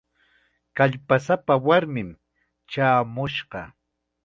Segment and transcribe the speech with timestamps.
[0.79, 2.09] Kallpasapa warmim
[2.71, 3.61] chaamushqa.